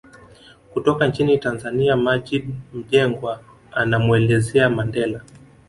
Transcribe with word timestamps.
Kutoka 0.73 1.07
nchini 1.07 1.37
Tanzania 1.37 1.95
Maggid 1.95 2.49
Mjengwa 2.73 3.39
anamuelezea 3.71 4.69
Mandela 4.69 5.21